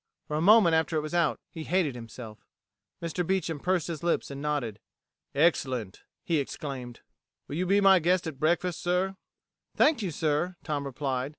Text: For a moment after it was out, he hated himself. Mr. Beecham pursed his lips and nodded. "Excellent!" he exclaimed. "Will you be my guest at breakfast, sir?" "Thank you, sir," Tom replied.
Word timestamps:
For 0.27 0.35
a 0.35 0.41
moment 0.41 0.73
after 0.73 0.97
it 0.97 1.01
was 1.01 1.13
out, 1.13 1.39
he 1.51 1.63
hated 1.63 1.93
himself. 1.93 2.39
Mr. 3.03 3.23
Beecham 3.23 3.59
pursed 3.59 3.85
his 3.85 4.01
lips 4.01 4.31
and 4.31 4.41
nodded. 4.41 4.79
"Excellent!" 5.35 6.01
he 6.23 6.39
exclaimed. 6.39 7.01
"Will 7.47 7.57
you 7.57 7.67
be 7.67 7.81
my 7.81 7.99
guest 7.99 8.25
at 8.25 8.39
breakfast, 8.39 8.81
sir?" 8.81 9.15
"Thank 9.75 10.01
you, 10.01 10.09
sir," 10.09 10.55
Tom 10.63 10.85
replied. 10.85 11.29